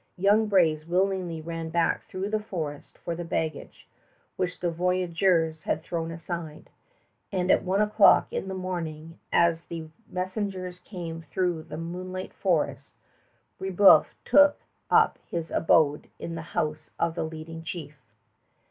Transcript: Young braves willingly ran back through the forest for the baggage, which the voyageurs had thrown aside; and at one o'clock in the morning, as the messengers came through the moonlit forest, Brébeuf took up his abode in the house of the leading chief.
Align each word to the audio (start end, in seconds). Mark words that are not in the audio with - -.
Young 0.17 0.47
braves 0.47 0.87
willingly 0.87 1.41
ran 1.41 1.69
back 1.69 2.05
through 2.07 2.31
the 2.31 2.39
forest 2.39 2.97
for 2.97 3.13
the 3.13 3.23
baggage, 3.23 3.87
which 4.35 4.59
the 4.59 4.71
voyageurs 4.71 5.61
had 5.61 5.83
thrown 5.83 6.09
aside; 6.09 6.71
and 7.31 7.51
at 7.51 7.61
one 7.61 7.83
o'clock 7.83 8.33
in 8.33 8.47
the 8.47 8.55
morning, 8.55 9.19
as 9.31 9.65
the 9.65 9.89
messengers 10.09 10.79
came 10.79 11.21
through 11.21 11.61
the 11.61 11.77
moonlit 11.77 12.33
forest, 12.33 12.93
Brébeuf 13.59 14.07
took 14.25 14.61
up 14.89 15.19
his 15.29 15.51
abode 15.51 16.07
in 16.17 16.33
the 16.33 16.41
house 16.57 16.89
of 16.97 17.13
the 17.13 17.23
leading 17.23 17.61
chief. 17.63 18.01